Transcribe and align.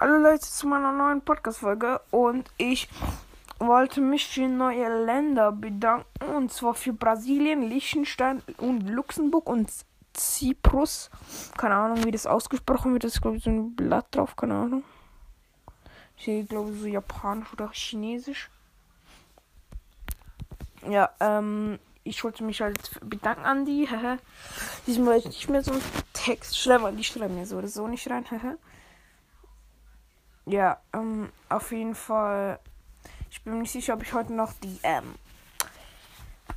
Hallo 0.00 0.16
Leute 0.16 0.40
zu 0.40 0.66
meiner 0.66 0.92
neuen 0.92 1.20
Podcast-Folge 1.20 2.00
und 2.10 2.50
ich 2.56 2.88
wollte 3.58 4.00
mich 4.00 4.26
für 4.26 4.48
neue 4.48 5.04
Länder 5.04 5.52
bedanken 5.52 6.24
und 6.34 6.50
zwar 6.50 6.72
für 6.72 6.94
Brasilien, 6.94 7.68
Liechtenstein 7.68 8.42
und 8.56 8.88
Luxemburg 8.88 9.46
und 9.46 9.70
Zyprus. 10.14 11.10
Keine 11.58 11.74
Ahnung, 11.74 12.02
wie 12.06 12.12
das 12.12 12.26
ausgesprochen 12.26 12.94
wird. 12.94 13.04
Das 13.04 13.16
ist, 13.16 13.20
glaube 13.20 13.36
ich, 13.36 13.44
so 13.44 13.50
ein 13.50 13.76
Blatt 13.76 14.06
drauf, 14.12 14.36
keine 14.36 14.54
Ahnung. 14.54 14.84
Ich 16.16 16.24
sehe, 16.24 16.44
glaube 16.44 16.72
ich, 16.72 16.80
so 16.80 16.86
japanisch 16.86 17.52
oder 17.52 17.68
chinesisch. 17.70 18.48
Ja, 20.88 21.10
ähm, 21.20 21.78
ich 22.04 22.24
wollte 22.24 22.42
mich 22.42 22.62
halt 22.62 22.98
bedanken 23.04 23.44
an 23.44 23.66
die. 23.66 23.86
Diesmal 24.86 25.16
werde 25.16 25.18
ich 25.18 25.26
nicht 25.26 25.50
mehr 25.50 25.62
so 25.62 25.72
einen 25.72 25.82
Text 26.14 26.58
schreiben, 26.58 26.84
weil 26.84 26.96
die 26.96 27.04
schreiben 27.04 27.34
mir 27.34 27.44
so 27.44 27.58
oder 27.58 27.68
so 27.68 27.86
nicht 27.86 28.08
rein. 28.08 28.24
Ja, 30.50 30.80
ähm, 30.92 31.30
auf 31.48 31.72
jeden 31.72 31.94
Fall. 31.94 32.58
Ich 33.30 33.42
bin 33.42 33.54
mir 33.54 33.60
nicht 33.60 33.72
sicher, 33.72 33.94
ob 33.94 34.02
ich 34.02 34.12
heute 34.12 34.32
noch 34.32 34.52
die 34.54 34.78
ähm, 34.82 35.14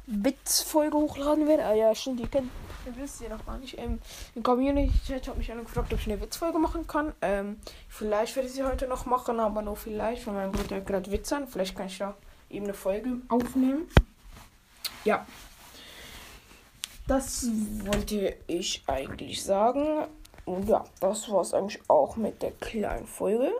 Bits-Folge 0.08 0.98
hochladen 0.98 1.48
werde. 1.48 1.66
Ah 1.66 1.74
ja, 1.74 1.94
stimmt, 1.94 2.20
ihr 2.20 2.28
kennt, 2.28 2.50
ihr 2.86 2.96
wisst 2.98 3.22
ja 3.22 3.30
noch 3.30 3.46
gar 3.46 3.58
nicht. 3.58 3.78
Ähm, 3.78 4.00
Im 4.36 4.44
Community-Chat 4.44 5.28
hat 5.28 5.38
mich 5.38 5.52
einer 5.52 5.62
gefragt, 5.62 5.94
ob 5.94 6.00
ich 6.00 6.08
eine 6.08 6.20
Witzfolge 6.20 6.60
machen 6.60 6.88
kann. 6.88 7.14
Ähm, 7.22 7.60
vielleicht 7.88 8.36
werde 8.36 8.50
ich 8.50 8.56
sie 8.56 8.64
heute 8.64 8.88
noch 8.88 9.06
machen, 9.06 9.40
aber 9.40 9.62
nur 9.62 9.76
vielleicht, 9.76 10.26
weil 10.28 10.34
mein 10.34 10.52
Bruder 10.52 10.82
gerade 10.82 11.12
Witz 11.12 11.32
an. 11.32 11.48
Vielleicht 11.48 11.76
kann 11.78 11.88
ich 11.88 11.98
da 11.98 12.16
eben 12.50 12.66
eine 12.66 12.74
Folge 12.74 13.18
aufnehmen. 13.30 13.88
Ja. 15.06 15.26
Das 17.08 17.46
wollte 17.84 18.38
ich 18.48 18.84
eigentlich 18.88 19.44
sagen. 19.44 20.08
Ja, 20.66 20.84
das 21.00 21.30
war 21.30 21.42
es 21.42 21.54
eigentlich 21.54 21.82
auch 21.90 22.16
mit 22.16 22.42
der 22.42 22.52
kleinen 22.52 23.08
Folge. 23.08 23.52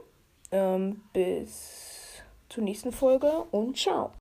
Ähm, 0.54 1.02
bis 1.14 2.22
zur 2.48 2.64
nächsten 2.64 2.92
Folge 2.92 3.46
und 3.50 3.76
ciao. 3.76 4.12